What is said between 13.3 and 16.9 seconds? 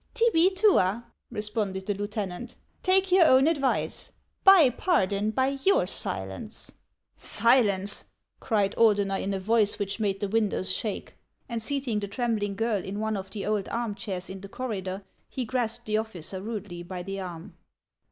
old arm chairs in the corridor, he grasped the officer rudely